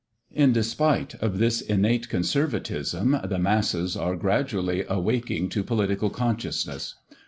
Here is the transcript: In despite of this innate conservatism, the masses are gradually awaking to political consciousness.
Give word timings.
In 0.31 0.51
despite 0.51 1.13
of 1.21 1.37
this 1.37 1.61
innate 1.61 2.09
conservatism, 2.09 3.19
the 3.23 3.37
masses 3.37 3.95
are 3.95 4.15
gradually 4.15 4.83
awaking 4.89 5.49
to 5.49 5.63
political 5.63 6.09
consciousness. 6.09 6.95